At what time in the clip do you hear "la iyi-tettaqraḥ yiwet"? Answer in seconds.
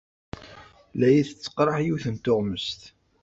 0.97-2.05